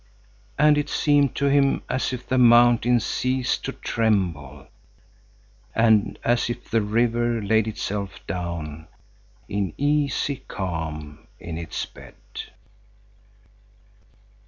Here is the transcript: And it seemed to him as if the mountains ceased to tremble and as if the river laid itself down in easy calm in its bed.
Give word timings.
And 0.57 0.79
it 0.79 0.89
seemed 0.89 1.35
to 1.35 1.45
him 1.45 1.83
as 1.87 2.11
if 2.11 2.27
the 2.27 2.39
mountains 2.39 3.05
ceased 3.05 3.63
to 3.65 3.71
tremble 3.71 4.65
and 5.75 6.17
as 6.23 6.49
if 6.49 6.71
the 6.71 6.81
river 6.81 7.39
laid 7.39 7.67
itself 7.67 8.19
down 8.25 8.87
in 9.47 9.75
easy 9.77 10.37
calm 10.47 11.27
in 11.39 11.59
its 11.59 11.85
bed. 11.85 12.15